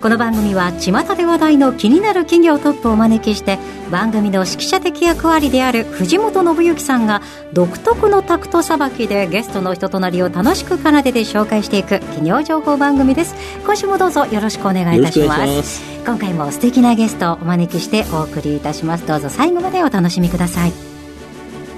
[0.00, 3.58] この番組は巷で話題の気になる企業トップをお招きして
[3.90, 7.22] 番組の指揮者的役割である藤本信之さんが
[7.54, 13.34] 独特のタクトさばきでゲストの人となりを楽しく奏でて紹介していく企業情報番組です。
[13.64, 15.82] 今週もどうぞよろしくお願いいたします。
[16.04, 19.06] 今回も素敵なゲストをお招きしてお送りいたします。
[19.06, 20.72] どうぞ最後までお楽しみください。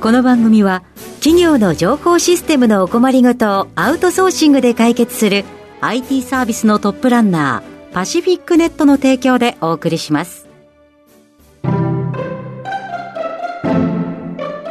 [0.01, 0.83] この番組は
[1.21, 5.45] 企業の情報システムのお困りごとをアウトソーシングで解決する
[5.81, 10.47] IT サービスのトップランナーパシフィックネットの提供でお送りします。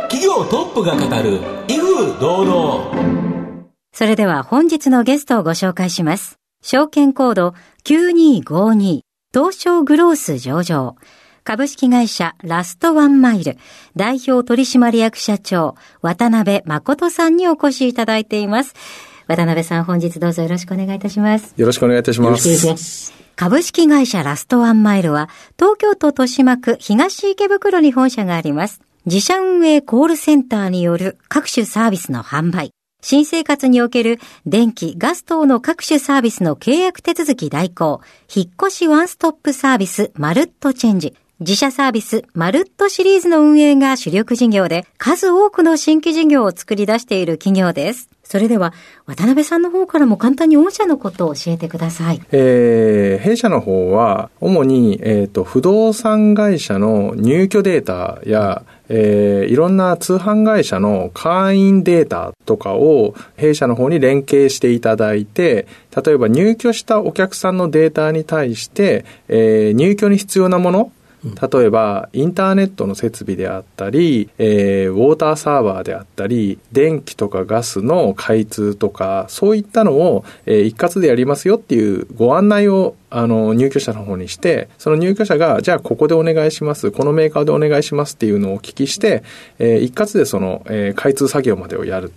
[0.09, 3.67] 企業トップが語る威風堂々。
[3.91, 6.37] それでは本日のゲストをご紹介します。
[6.61, 9.01] 証券コード9252
[9.33, 10.95] 東証グロース上場。
[11.43, 13.57] 株式会社ラストワンマイル
[13.95, 18.73] 代表取締役社長渡辺誠さんにお越しいただいています。
[19.27, 21.53] 渡辺さん、本日どうぞよろしくお願いいたします。
[21.57, 23.13] よろしくお願いいたします。
[23.35, 28.81] 株式会社ラストワンマイルは、東京都豊島区東池袋に本社があります。
[29.05, 32.71] 自社運営コールセンターによる各種サービスの販売。
[33.01, 38.01] 新生活における電気、ガス等の各種サービスの契約手続き代行、
[38.33, 41.15] 引っ越しワンストップサービス、マルットチェンジ。
[41.39, 48.09] 自社サービス、マルットシリーズの運営が主力事業で、数多くの新規事業を作り出している企業です。
[48.27, 48.73] それでは、
[49.05, 52.21] 渡辺さんの方からも簡単に御社のことを教えてください。
[52.33, 70.91] えー、弊社の方は、主に、えっ、ー、と、不動産会社の入居データや、えー、いろんな通販会社の会員データとかを弊社の方に連携していただいて、例えば入居したお客さんのデータに対して、えー、入居に必要なもの
[71.35, 89.23] 例えば、インターネットの設備であったり、えー、ウォーターサーバーであったり、電気とかガスの開通とか、そういったのを、えー、一括でやりますよっていうご案内をあの、入居者の方にして、その入居者が、じゃあここでお願いします、このメーカーでお願いしますっていうのをお聞きして、
[89.59, 92.11] えー、一括でその、えー、開通作業までをやる。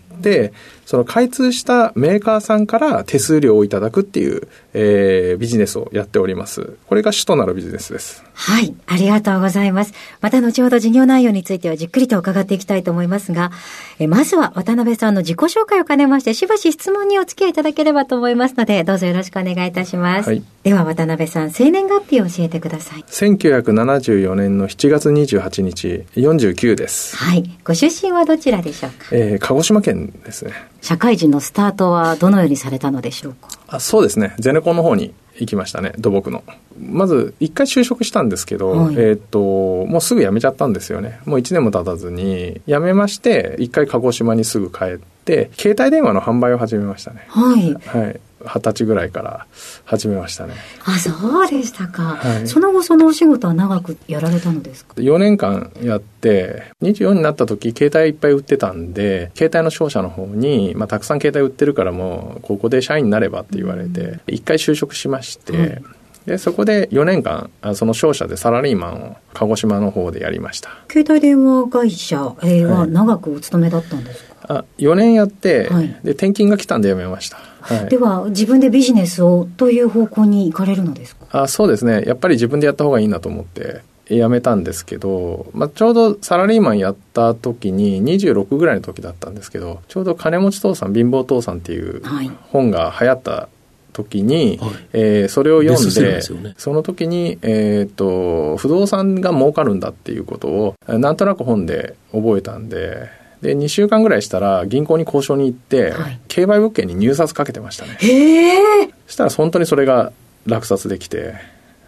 [0.86, 6.76] その開通したメーカーさんから手数料をいただくっていう、えー、ビジネスをやっております。
[6.88, 8.24] これが主となるビジネスです。
[8.34, 9.92] はい、ありがとうございます。
[10.20, 13.52] また後ほど事業内容についてはじっくりと伺っていきたいと思いますが、
[13.98, 20.28] えまずは渡辺さんの自己紹介を兼ねまして、しばし質問にお付き合いいただければと思いますので、どうぞよろしくお願いいたします。
[20.28, 23.04] はい、では渡辺さん、生年月日を教えてください。
[23.08, 27.16] 1974年の7月28日、49です。
[27.16, 27.58] はい。
[27.62, 29.06] ご出身はどちらでしょうか？
[29.12, 30.52] えー、鹿児島県ですね。
[30.80, 33.48] 社会人のスタートはどのようにされたのでしょうか？
[33.68, 34.34] あそうですね。
[34.38, 36.44] ゼネコンの方に行きましたね、土木の。
[36.78, 41.20] まず、一回就職したんですけど、はい、えっ、と、もうすぐ辞めちゃったんですよね。
[41.24, 47.24] もう1年も経たずに、辞めまして、一回鹿児島にすぐ帰って、携帯電話の販売を始めましたね。
[47.28, 47.74] はい。
[47.74, 48.20] はい。
[48.46, 49.46] 二十歳ぐらいから
[49.84, 50.54] 始めましたね。
[50.84, 51.10] あ、そ
[51.44, 52.16] うでしたか。
[52.16, 65.84] はい、その後そのお仕事は長くやられたのですか ?4 年間やって、24になった時、携帯いっぱい売ってたんで、携帯の商社の方に、まあ、たくさん携帯売ってるからもう、ここで社員になればって言われて、一、回就職しまして、うん。
[66.26, 70.70] でそこで4年間その商社でサラリーマンを鹿児島の方でやりました。
[70.90, 81.42] 携帯電話会社は長くお勤めだったんですか、あ4年やって、はい、で転勤が来たんで辞めました、はい、では自分でビジネスをという方向に行かれるのですか？
[81.42, 82.02] あそうですね。
[82.06, 92.02] やっぱり自分でやった方がいいなと思って辞めたんですけど、まあ、ちょうどサラリーマンやった時に26ぐらいの時だったんですけどちょうど金持ち父さん貧乏父さんっていう
[92.50, 93.48] 本が流行った
[93.92, 103.08] 時に、はい、えー、それを読んで、ね、その時に、えーと不動産が儲かるんだっていうことをなんとなく本で覚えたんで
[103.42, 107.96] で2週間ぐらいしたら銀行に交渉に行って、はい、競売物件に入札かけてましたね。
[108.00, 110.12] へえそしたら本当にそれが
[110.46, 111.34] 落札できて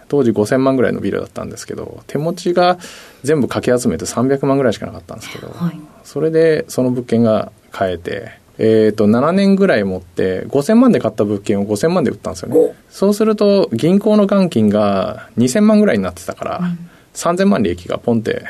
[0.08, 2.78] 当時5000万ぐらいのビルだったんですけど手持ちが
[3.22, 12.74] 全部かき集めて300万ぐらいしかなかったんですけど、はい、それでその物件が買えてえーと、7年ぐらい持って5000万で買った物件を5000万で売ったんですよね。
[12.90, 16.78] そうすると銀行の元金が2000万ぐらいになってたから、うん、
[17.14, 18.44] 3000万利益がポンって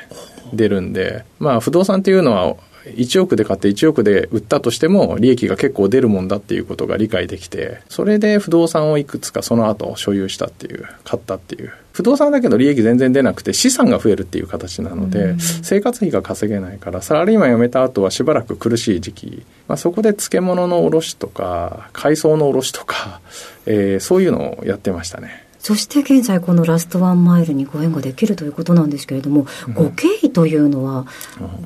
[0.53, 11.73] 出るんでまあ不動産っていうのは1億で買って1億で売ったとしても利益が結構出るもんだっていうことが理解できてそれで不動産をいくつかその後所有したっていう買ったっていう。
[11.93, 23.21] 不動産だけど利益全然出なくて資産が増えるっていう形なので生活費が稼げないからサラリーマン辞めた後はしばらく苦しい時期、まあ、そこで漬物の卸とか海藻の卸とか、
[23.67, 25.47] えー、そういうのをやってましたね。
[25.59, 31.07] そして現在このラストワンマイルにご縁ができるということなんですけれども、うん、ご経緯というのは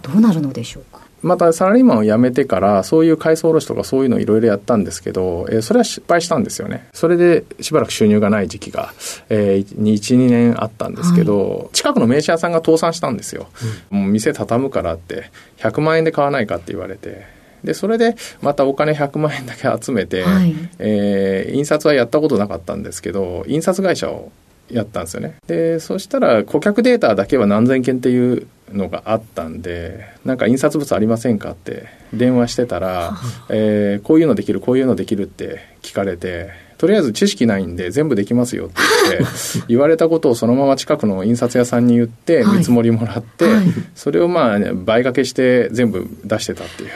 [0.03, 6.89] どうなるのでしょうか、またサラリーマンを辞めてからそういう海藻卸とかそういうのをいろいろやったんですけど、えー、それは失敗したんですよね。
[6.93, 8.93] それでしばらく収入がない時期が、
[9.29, 13.49] えー、12年あったんですけど、はい、近くの名刺屋さんが倒産したんですよ、
[13.93, 17.35] うん、もう店畳むからって100万円で買わないかって言われて。
[17.65, 24.31] でそれでまたお金100万円だけ集めて、はい、えー、印刷はやったことなかったんですけど印刷会社を
[24.71, 25.37] やったんですよね。
[25.47, 33.17] でそしたら顧客データだけは何千件っていうのがあったんでなんか印刷物ありませんかって電話してたら、
[33.51, 38.75] えー、こういうのできるこういうのできるって聞かれてとりあえず知識ないんで全部できますよって
[39.19, 39.27] 言って
[39.69, 43.65] 言われたことをそのまま近くの印刷屋さんに言って見積もりもらって、はい。
[43.95, 46.91] それをまあ、ね、倍掛けして全部出してたっていう。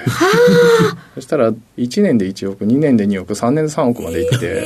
[1.14, 4.64] そしたら1年で1億2年で2億3年で3億までいって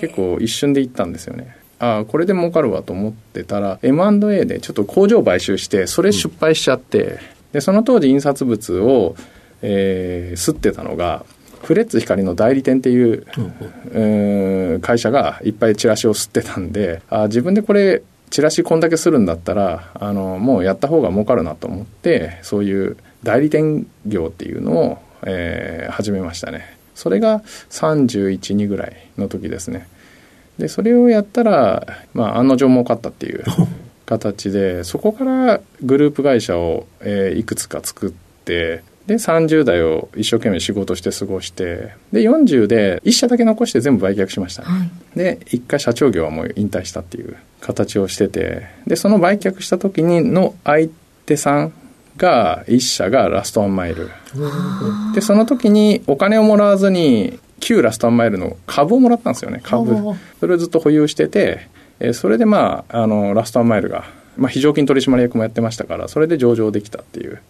[0.00, 7.18] 結構一瞬でいったんですよねああこれで儲かるわと思ってたら M&A でちょっと工場買収してそれ失敗しちゃって、
[7.52, 9.16] でその当時印刷物を、
[9.62, 11.24] えー、吸ってたのが
[11.62, 13.26] フレッツ光の代理店っていう、
[13.92, 26.78] うん、会社がいっぱいチラシを吸ってたんであ自分でこれチラシこんだけするんだったらあのもうやった方が儲かるなと思ってそういう代理店業っていうのを、えー、始めましたね。
[26.94, 27.40] それが
[27.70, 29.88] 312ぐらいの時ですね
[30.58, 33.44] でそれをやったら、まあ、案の定儲かったっていう
[34.06, 38.10] 形でそこからグループ会社を、えー、いくつか作っ
[38.44, 50.88] てで30代を一生懸命仕事して過ごしてで40で1社だけ残して全部売却しました、ね、はい、で1回社長業はもう引退したっていう形をしててでその売却した時にの相
[51.24, 51.72] 手さん
[52.18, 54.10] が1社がラストワンマイル。
[55.14, 59.60] でその時にお金をもらわずに旧ラストワンマイルの株をもらったんですよね。
[59.62, 59.96] 株。
[60.40, 61.68] それをずっと保有してて
[62.12, 64.04] それでまああのラストワンマイルが、
[64.36, 67.40] まあ、非常勤取締役もやってましたからそれで上場できたっていう。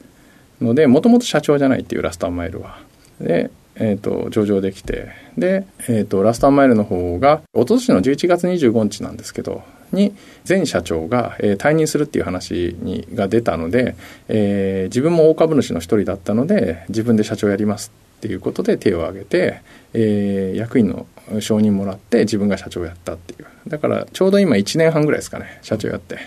[0.61, 2.79] のでもともと社長じゃないっていうラストアンマイルは。
[3.21, 5.09] で、えーと、上場できて。
[5.37, 9.63] で、えーと、ラストアンマイルの方が一昨年の11月25日なんですけど
[9.93, 10.15] に
[10.47, 13.95] 前社長が、えー、退任するっていう話にが出たので、
[14.29, 19.62] えー、自分も大株主の一人だったので自分で社長やりますっていうことで手を挙げて、
[19.94, 21.06] えー、役員の
[21.41, 26.19] 承認もらって自分が社長やったっていうだからちょうど今1年半ぐらいですかね社長やって。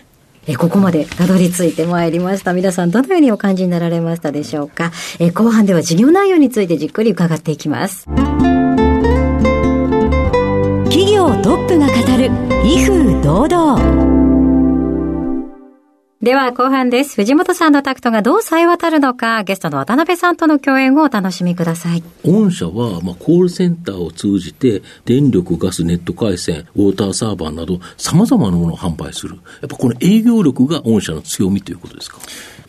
[0.47, 2.53] えここまでたどり着いてまいりました。
[2.53, 4.91] 皆さんどのようにお感じになられましたでしょうか？
[5.19, 8.05] え後半では事業内容についてじっくり伺っていきます。
[10.85, 12.31] 企業トップが語る
[12.65, 14.10] 威風堂々。
[16.21, 17.15] では後半です。
[17.15, 22.03] 藤本さんのタクトがどう冴え渡るのか、ゲストの渡辺さんとの共演をお楽しみください。
[22.23, 29.37] 御社は、まあ、コールセンターを通じて、電力、ガス、ネット回線、ウォーターサーバーなど、様々なものを販売する。
[29.61, 32.19] やっぱこの営業力が御社の強みということですか？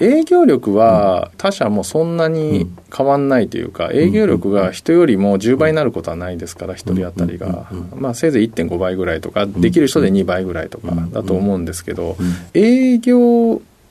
[0.01, 7.71] 営業力は他社もそんなに変わんないというか、営業力が人よりも10倍になることはないですから、1人当たりが。
[7.95, 12.17] まあ、せいぜい1.5倍ぐらいとか、できる人で2倍ぐらいとかだと思うんですけど、
[12.55, 13.42] 営業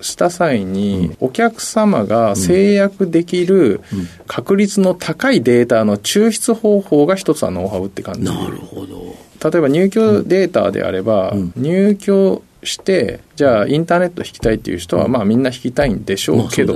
[0.02, 3.82] した際に、お客様が制約できる
[4.28, 8.22] 確率の高いデータの抽出方法が一つはノウハウって感じ。
[8.24, 9.16] なるほど。
[9.44, 16.76] 例えば入居データであれば、入居して、じゃあインターネット引きたいっていう人は、まあみんな引きたいんでしょうけど、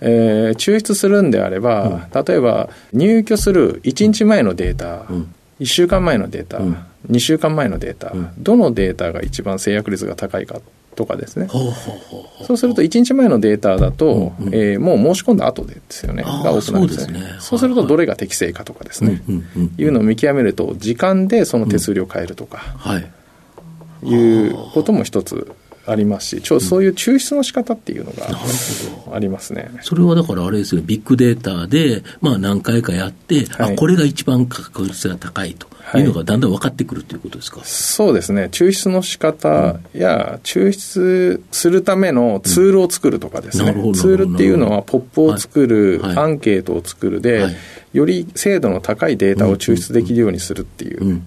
[0.00, 5.06] え抽出するんであれば、例えば入居する1日前のデータ、
[5.64, 6.58] 1週間前のデータ、
[7.10, 10.60] 2週間前のデータ、どのデータが一番制約率が高いか
[10.94, 11.48] とかですね。
[12.46, 17.20] そうすると1日前のデータだと、うんうん、えー、もう申し込んだ後でですよね、が多くなるんですね。
[17.40, 19.22] そうするとどれが適正かとかですね、
[19.78, 22.76] いうのを見極めると、時間でその手数料を変えるとか、
[24.02, 25.50] いうことも一つ
[25.86, 28.26] ありますし、ちょそういう抽出の仕方っていうのが
[29.12, 29.70] ありますね。
[29.82, 35.66] それはだからあれですよ、ビッグデータで、まあ何回かやって、はい、あこれが一番確率が高いと。
[35.98, 36.02] い。
[36.02, 47.46] うのがだんだん分かってくるということですか、はい、そうですね、抽出の仕方や、抽出するためのツールを作るとかですね、うん、ツールっていうのは、ポップを作る、はい、アンケートを作るで、
[47.92, 51.20] より精度の高いデータを抽出できるようにするっていう。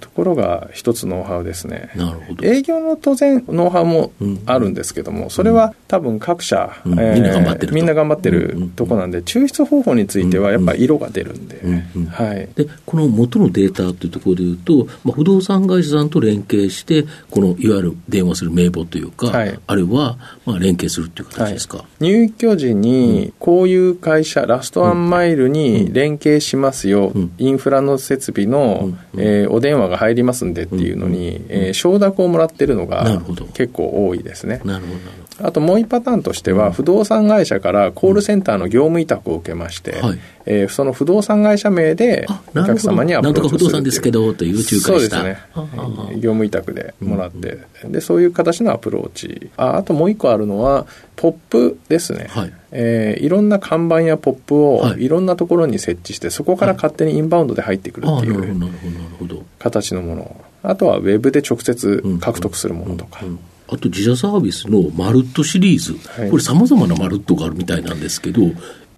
[0.00, 1.90] ところが一つノウハウですね。
[1.96, 2.44] なるほど。
[2.46, 4.12] 営業の当然ノウハウも
[4.44, 6.92] あるんですけども、それは多分各社、うん。
[6.92, 7.74] みんな頑張ってると。
[7.74, 11.62] みんな頑張ってるとこなんで、抽出方法についてはやっぱり色が出るんで、
[12.10, 12.48] はい。
[12.54, 19.58] で、この元のデータというところでいうと、まあ、不動産会社さんと連携して、このいわゆる電話する名簿というか、はい。
[19.66, 21.84] あるいはまあ連携するっていう形ですか？
[22.00, 27.32] 入居時に、こういう会社、ラストワンマイルに連携しますよ、うん。
[27.38, 33.22] インフラの設備の、えーお電話が入りますんでっていうのに、えー承諾をもらってるのが
[33.54, 34.60] 結構多いですね。
[34.64, 34.92] なるほ
[35.42, 40.18] ど、あともう一パターンとしては、不動産会社からコールセンターの業務委託を受けまして、はい。
[40.46, 45.38] えーその不動産会社名であお客様にアプローチをするなんとか不動産ですけどという仲介そうですね。
[46.14, 49.50] 業務委託でもらって、でそういう形のアプローチ。
[49.56, 50.86] ああともう一個あるのは
[51.20, 52.52] ポップですね、はい。
[52.72, 55.04] えーいろんな看板やポップをはい。
[55.04, 58.72] いろんなところに設置してそこから勝手にインバウンドで入ってくるっていう。
[59.58, 60.44] 形のもの。
[60.62, 63.38] あとはウェブで直接獲得するものとか、うん
[63.72, 66.30] あと自社サービスのマルットシリーズ、はい。
[66.30, 68.42] これ、さまざまなマルットがあるみたいなんですけど、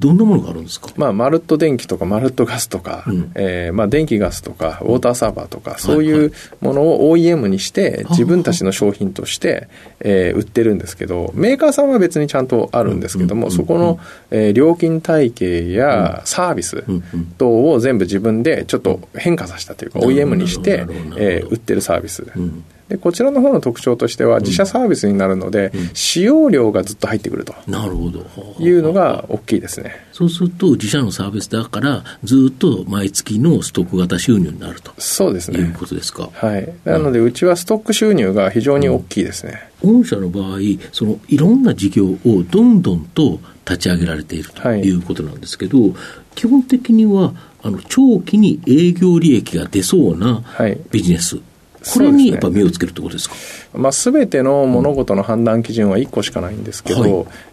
[0.02, 3.32] どんなものがあるんですか、まあ、マルット電気とかマルットガスとか、うん。
[3.36, 9.68] えーまあ、電気ガスとかウォーターサーバーとか、そういうものを OEM にして自分たちの商品として、
[10.00, 17.24] えー売ってるんですけどメーカーさんは別にちゃんとあるんですけども、うんそこの、えー料金体系やサービスうんうん。
[17.38, 22.26] 等を全部自分でちょっと変化させたというか、なるほど OEM にしてえー売ってるサービス。
[22.34, 28.26] うんでこちらの方の特徴としては自社サービスになるので、使用量がずっと入ってくるとなるほど。
[28.58, 29.94] いうのが大きいですね。
[30.12, 35.74] そうすると、自社のサービスだから、ずっと毎月のストック型収入になるとそうですいうね。
[35.78, 36.28] ことですか。
[36.34, 36.70] はい。
[36.84, 39.70] なので、うちはストック収入が非常に大きいですね。
[39.82, 40.58] 御社の場合、
[40.92, 42.18] そのいろんな事業を
[42.50, 45.94] どんどんと立ち上げられているとはいいうことなんですけど、
[46.34, 47.32] 基本的には
[47.62, 51.51] あの長期に営業利益が出そうなはいビジネス、こそ
[51.82, 52.06] うですね。
[52.06, 53.34] れにやっぱ目をつけるってことですか？
[53.74, 57.06] まあ、すべての物事の判断基準は1個しかないんですけど、は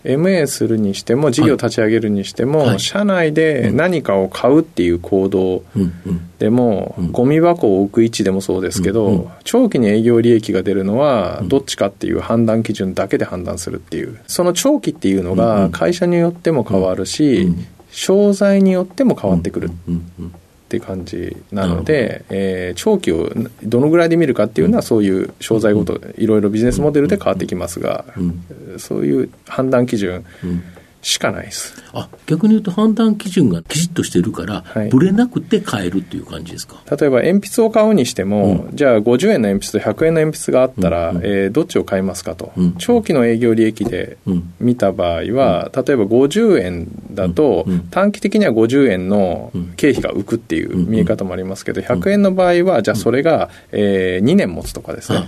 [0.04, 0.10] い。
[0.16, 2.80] MA するにしても、事業立ち上げるにしても、はい。
[2.80, 7.12] 社内で何かを買うっていう行動うんうんでも、うん。
[7.12, 15.72] ゴミ箱を置く位置でもそうですけど、うんうん長期に営業利益が出るのは、どっちかっていう判断基準だけで判断するっていう、その長期っていうのうんうがん。
[15.72, 19.72] 会社によっても変わるし、うん商材によっても変わってくる。
[19.88, 20.34] うんうん
[20.70, 23.32] って感じなので、えー長期を
[23.64, 28.80] どのぐらいで見るかっていうのは、そういう商材ごと、いろいろビジネスモデルで変わってきますが、うん。
[28.80, 30.64] そういう判断基準うん
[31.02, 31.82] しかないです。
[31.94, 34.90] あ逆に言うと判断基準がきちっとしてるから、はい。
[34.90, 36.76] ぶれなくて買えるっていう感じですか？
[36.96, 41.18] 例えば鉛筆を買うにしても、じゃあ50円の鉛筆と100円の鉛筆があったら、うん。
[41.18, 42.74] うんえーどっちを買いますかと、うん。
[42.78, 44.54] 長期の営業利益でうん。
[44.60, 47.80] 見た場合は、例えば50円だと、うん。
[47.90, 49.74] 短期的には50円のうん。
[49.78, 55.24] 経費が浮くっていう見え方もありますけど、100円の場合は、じゃあそれが、え2年持つとかですね、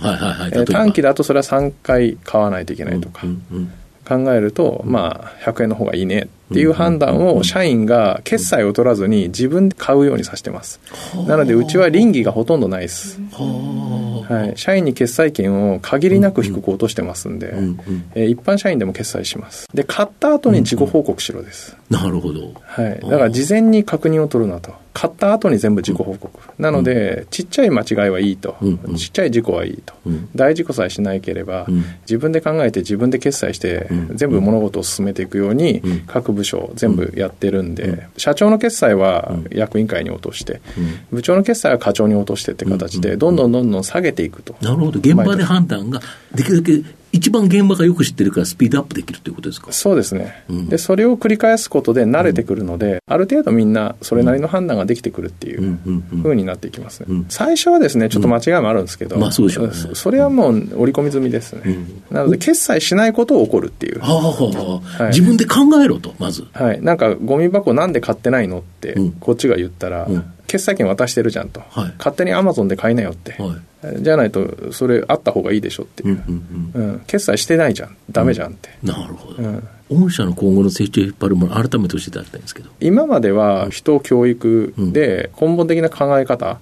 [0.70, 3.22] 短期だとそれは3回買わないといけないとか。
[3.24, 3.42] うん。
[3.52, 3.72] うん
[4.12, 10.80] 考えると、まあ、100円の方がいいねっていう判断を社員が決済を取らずに自分で買うようにさせてます。
[11.26, 13.18] なので、うちは倫理がほとんどないです。
[13.32, 19.68] はい、社員に決済権を限りなく低く落としてますんで、うんうんえー一般社員でも決済します。
[19.74, 21.76] で、買った後に自己報告しろです。
[21.90, 22.52] なるほど。
[22.62, 23.00] はい。
[23.00, 24.72] だから事前に確認を取るなと。
[24.92, 26.30] 買った後に全部自己報告。
[26.58, 28.56] なので、ちっちゃい間違いはいいと。
[28.96, 29.94] ちっちゃい事故はいいと。
[30.06, 30.28] うん。
[30.34, 34.16] 大事故さえしなければうん、自分で考えて自分で決済してう、ん。
[34.16, 37.74] 全部物事を進めていくようにうん、各部署全部やってるんうん。
[37.74, 39.46] で、社長の決済はうん。
[39.50, 41.16] 役員会に落として、うん。
[41.16, 44.54] 部長の決済は課長に落としてって形で、どんどんどんどん下げていくと。
[44.60, 44.98] なるほど。
[44.98, 46.00] 現場で判断が
[46.34, 49.70] できるだけ一番現場がよく知ってるからスピードアップできるということですか？
[49.72, 50.68] そうですね、うん。
[50.68, 56.22] でそれを繰り返すことで慣れてくるので、ある程度みんなそれなりの判断ができてくるっていううん。
[56.24, 57.26] うになっていきますね、うん。
[57.28, 59.74] 最初はですねちょっと間違いもあるんですけど、まあそうでしょうね。
[59.74, 62.02] そそれはもう織り込み済みですね、うん。
[62.10, 65.06] なので決済しないことを起こるっていう、はい。
[65.08, 66.46] 自分で考えろと、まず。
[66.54, 69.12] はい、なんかゴミ箱なんで買ってないのってうん。
[69.12, 71.94] こっちが言ったら、うん決済権渡してるじゃんと、はい。
[71.96, 73.56] 勝手にアマゾンで買いなよって、は
[73.96, 74.02] い。
[74.02, 76.90] じゃないとそれあった方がいいでしょっていう、うんうんうん。
[76.90, 77.00] うん。
[77.06, 77.96] 決済してないじゃん。
[78.10, 79.42] ダメじゃんって、なるほど。
[79.42, 79.68] うん。
[79.90, 82.68] 御社の今後の成長を引っ張るもの、改めて教えていただきたいんですけど。
[82.80, 86.58] 今までは人教育で根本的な考え方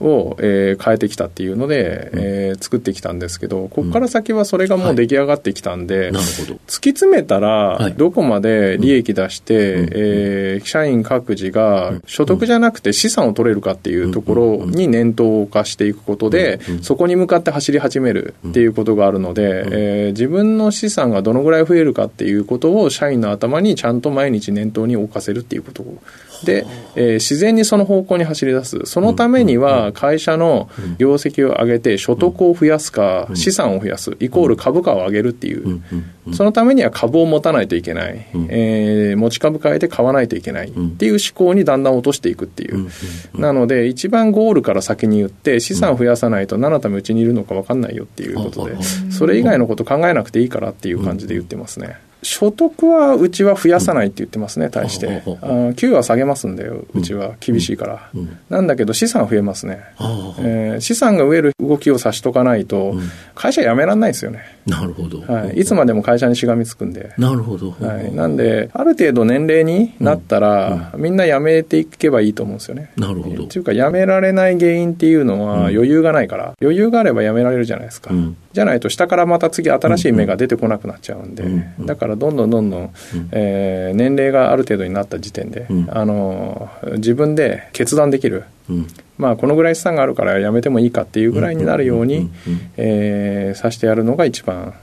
[0.00, 6.54] を、えー変えてきたっていうので、えー作ってきたんですけどここから先はそれがもう出来上がってきたんで、なるほど。
[6.66, 7.48] 突き詰めたら
[7.78, 7.94] はい。
[7.94, 9.88] どこまで利益出して、うん。
[9.92, 16.82] えー社員各自が所得じゃなくて資産を取れるかっていうところに念頭を化していくことでうん。
[16.82, 25.84] そこに向かって走り始めるっていうことがあるので、えー自分の資産がどのぐらい増えるかっていうことを社員の頭にちゃんと毎日念頭に置かせるっていうこと
[26.44, 28.80] で、えー、自然にその方向に走り出す。
[28.84, 35.82] そのためには、会社の業績を上げて、所得を増やすか、資産を増やす、イコール株価を上げるっていう。
[36.32, 38.26] そのためには株を持たないといけない。
[38.48, 40.68] えー、持ち株変えて買わないといけない。
[40.68, 42.88] っていう思考にだんだん落としていくっていう。
[43.34, 48.76] なので、一番ゴールから先に言って、資産を増やさないと何のためうちにいるのか分かんないよっていうことで、
[49.10, 51.96] それ以外のこと考えなくていいからっていう感じで言ってますね。
[52.24, 55.22] 所得はうちは増やさないって言ってますね、対して。
[55.42, 58.10] あ給与は下げますんで、うちは厳しいから。
[58.48, 59.84] なんだけど資産増えますね。
[60.40, 62.94] えー、資産が増える動きをさしとかないと、
[63.34, 64.40] 会社辞められないですよね。
[64.66, 65.20] なるほど。
[65.20, 65.60] はい。
[65.60, 67.12] いつまでも会社にしがみつくんで。
[67.18, 67.72] なるほど。
[67.72, 68.14] はい。
[68.14, 72.90] なんで、ある程度年齢になったら、みんな辞めていけばいいと思うんですよね。
[72.96, 73.44] なるほど。
[73.44, 78.10] っていうか、辞められない原因っていうのは余裕がないから、余裕があれば辞められるじゃないですか。
[78.52, 81.44] じゃないと下からまた次新しい芽が出てこなくなっちゃうんで、
[81.80, 82.90] だからどんどんどんどん、
[83.32, 88.44] えー、年齢がある程度になった時点で、あの自分で決断できる、
[89.18, 92.30] まあこのぐらい資産があるからやめてもいいかっていうぐらいになるように、
[92.76, 94.74] えー、さしてやるのが一番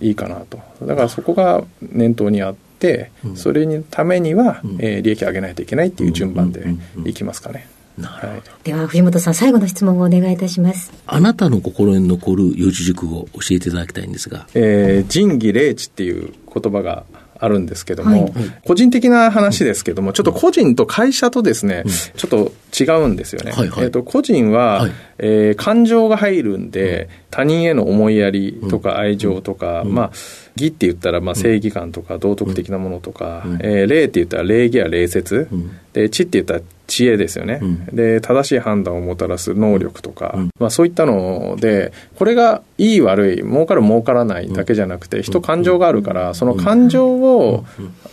[0.00, 0.58] いいかなと。
[0.82, 6.64] だからそこが念頭にあって、それにためには、えー、利益上げないといけないっていう順番で
[7.04, 7.66] いきますかね。
[8.08, 10.92] はい、では藤本さん最後の質問をお願いいたします。
[11.06, 17.04] あなたの心に残る四字熟語を教えていただきたいんですが、えー、仁義礼智っていう言葉が
[17.40, 18.32] あるんですけども、はい、
[18.66, 23.52] 個人的な話ですけども、ちょっと個人と会社とですね、うん、ちょっと違うんですよね。
[23.52, 30.10] はいはい、えーと、個人は、はい、えー、感情が入るんで、うん、他人への思いやりとか愛情とか、うん、まあ、
[30.56, 35.48] 義って言ったらまあ正義感とか道徳的なものとか、うん、えー、礼って言ったら礼儀や礼節、
[35.94, 47.64] で知って言ったら知恵ですよね、うん、で正しい判断をもたらす能力とか、うん、まあ、そういったのでこれがいい悪い儲かる儲からないだけじゃなくて人感情があるからその感情を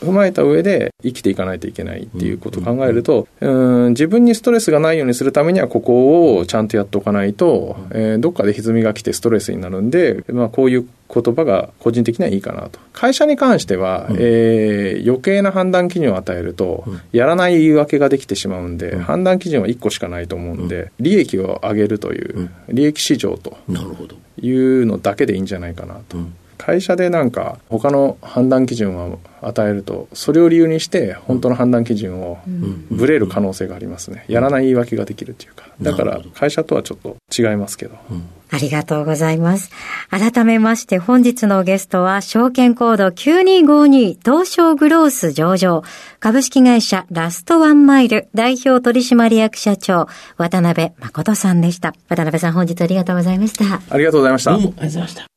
[0.02, 12.80] 踏まえた上で生きていかないといけないっていうことを考えるとうん自分にストレスがないようにするためにはここをちゃんとやっておかないと、えー、どっかで歪みが来てストレスになるんで、まあ、こういう言葉が個人的にはいいかなと。
[12.94, 23.58] 会社に関しては、うん、えー、余計な判断基準を与えると、うん、やらない言い訳ができてしまうんで、うん、判断基準は1個しかないと思うんで、利益を上げるという、利益市場と
[24.42, 26.18] いうのだけでいいんじゃないかなと。
[26.58, 32.40] 会社でなんか他の判断基準を与えるとそれを理由にして本当の判断基準を
[32.90, 34.26] ぶれる可能性がありますね。
[34.28, 35.68] やらない言い訳ができるっていうか。
[35.82, 37.96] だから会社とはちょっと違いますけど、
[38.50, 39.70] ありがとうございます。
[40.10, 45.84] 改めまして本日のゲストは、証券コード9252東証グロース上場、
[46.20, 51.94] 株式会社ラストワンマイル代表取締役社長、渡辺誠さんでした。
[52.10, 53.82] 渡辺さん本日ありがとうございました。
[53.90, 54.52] ありがとうございました。
[54.52, 55.37] どうもありがとうございました。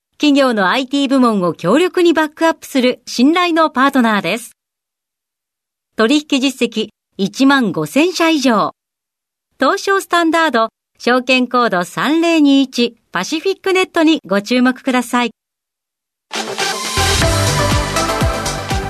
[0.21, 4.51] 企業の IT 部門を強力にバックアップする信頼のパートナーです。
[5.95, 8.75] 取引実績1万5000社以上。
[9.59, 15.31] 東証スタンダード、証券コード3021パシフィックネットにご注目ください。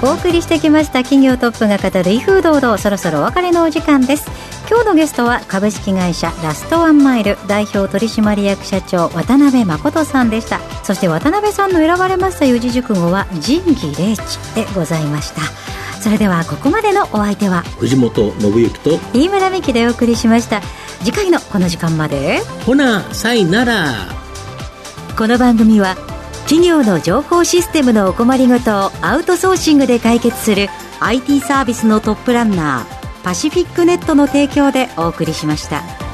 [0.04, 4.26] お送りしてきました企業トップが語る威風堂々そろそろお別れのお時間です。
[4.68, 10.60] 今日のゲストは株式会社ラストワンマイル代表取締役社長渡辺誠さんでした。
[10.84, 15.42] そして渡辺さんの選ばれました四字熟語は仁義礼智でございました。
[16.02, 20.62] それではここまでのお相手は藤本信之と飯村美樹でお送りしました。
[21.04, 22.40] 次回のこの時間まで。
[22.66, 23.94] ほなさいなら。
[25.16, 25.96] この番組は
[26.52, 30.68] 企業の情報システムのお困りごとをアウトソーシングで解決する
[31.00, 36.11] IT サービスのトップランナーパシフィックネットの提供でお送りしました。